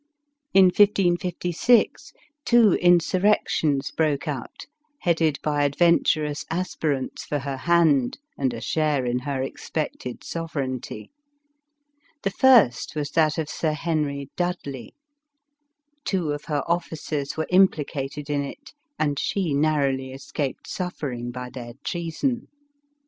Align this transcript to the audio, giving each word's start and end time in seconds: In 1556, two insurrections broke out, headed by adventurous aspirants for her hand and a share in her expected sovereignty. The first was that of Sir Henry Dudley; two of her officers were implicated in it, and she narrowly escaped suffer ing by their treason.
In 0.51 0.65
1556, 0.71 2.13
two 2.43 2.73
insurrections 2.73 3.91
broke 3.91 4.27
out, 4.27 4.65
headed 5.01 5.37
by 5.43 5.63
adventurous 5.63 6.43
aspirants 6.49 7.23
for 7.23 7.37
her 7.37 7.57
hand 7.57 8.17
and 8.35 8.51
a 8.51 8.61
share 8.61 9.05
in 9.05 9.19
her 9.19 9.43
expected 9.43 10.23
sovereignty. 10.23 11.11
The 12.23 12.31
first 12.31 12.95
was 12.95 13.11
that 13.11 13.37
of 13.37 13.47
Sir 13.47 13.73
Henry 13.73 14.31
Dudley; 14.35 14.95
two 16.03 16.31
of 16.31 16.45
her 16.45 16.63
officers 16.65 17.37
were 17.37 17.45
implicated 17.51 18.27
in 18.27 18.43
it, 18.43 18.73
and 18.97 19.19
she 19.19 19.53
narrowly 19.53 20.13
escaped 20.13 20.67
suffer 20.67 21.11
ing 21.11 21.29
by 21.29 21.51
their 21.51 21.73
treason. 21.83 22.47